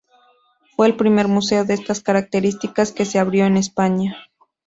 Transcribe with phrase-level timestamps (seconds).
[0.75, 4.15] Fue el primer museo de estas características que se abrió en España.